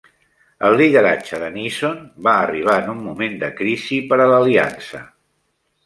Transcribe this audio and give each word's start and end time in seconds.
El 0.69 0.77
lideratge 0.79 1.41
de 1.43 1.49
Neeson 1.59 2.01
va 2.29 2.35
arribar 2.47 2.81
en 2.83 2.91
un 2.97 3.07
moment 3.11 3.39
de 3.45 3.53
crisi 3.63 4.05
per 4.11 4.23
a 4.27 4.31
l'Aliança. 4.35 5.09